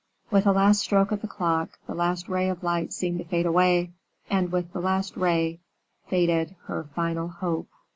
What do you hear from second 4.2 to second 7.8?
and with the last ray faded her final hope.